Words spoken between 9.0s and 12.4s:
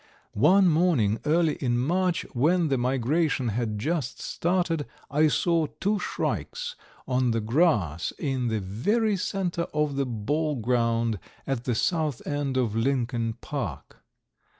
center of the ball ground at the south